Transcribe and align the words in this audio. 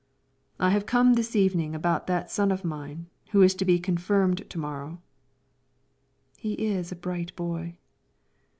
"I 0.59 0.71
have 0.71 0.87
come 0.87 1.13
this 1.13 1.35
evening 1.35 1.75
about 1.75 2.07
that 2.07 2.31
son 2.31 2.51
of 2.51 2.65
mine 2.65 3.05
who 3.33 3.43
is 3.43 3.53
to 3.53 3.65
be 3.65 3.77
confirmed 3.77 4.49
to 4.49 4.57
morrow." 4.57 4.99
"He 6.39 6.53
is 6.53 6.91
a 6.91 6.95
bright 6.95 7.35
boy." 7.35 7.77